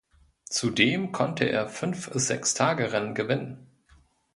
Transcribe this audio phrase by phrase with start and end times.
[0.49, 3.67] Zudem konnte er fünf Sechstagerennen gewinnen.